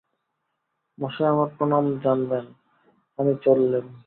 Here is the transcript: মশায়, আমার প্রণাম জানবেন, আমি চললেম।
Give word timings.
মশায়, 0.97 1.29
আমার 1.29 1.49
প্রণাম 1.57 1.85
জানবেন, 1.99 2.45
আমি 3.19 3.33
চললেম। 3.43 3.85